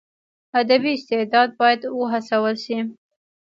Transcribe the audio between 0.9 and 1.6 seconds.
استعداد